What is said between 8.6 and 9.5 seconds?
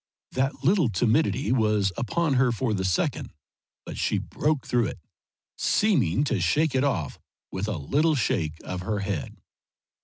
of her head.